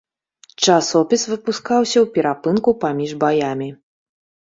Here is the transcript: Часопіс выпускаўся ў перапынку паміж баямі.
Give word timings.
Часопіс 0.67 1.25
выпускаўся 1.31 1.97
ў 2.03 2.13
перапынку 2.15 2.69
паміж 2.85 3.11
баямі. 3.25 3.69